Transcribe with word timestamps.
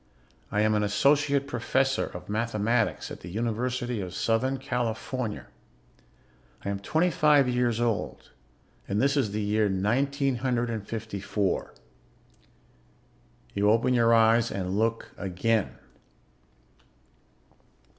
I 0.51 0.61
am 0.61 0.73
an 0.73 0.81
associate 0.81 1.45
professor 1.47 2.07
of 2.07 2.27
mathematics 2.27 3.11
at 3.11 3.19
the 3.19 3.29
University 3.29 4.01
of 4.01 4.15
Southern 4.15 4.57
California. 4.57 5.45
I 6.65 6.69
am 6.69 6.79
twenty 6.79 7.11
five 7.11 7.47
years 7.47 7.79
old, 7.79 8.31
and 8.87 8.99
this 8.99 9.15
is 9.15 9.29
the 9.29 9.43
year 9.43 9.69
nineteen 9.69 10.37
hundred 10.37 10.71
and 10.71 10.87
fifty 10.87 11.19
four._ 11.19 11.79
You 13.53 13.69
open 13.69 13.93
your 13.93 14.11
eyes 14.11 14.49
and 14.51 14.75
look 14.75 15.11
again. 15.19 15.75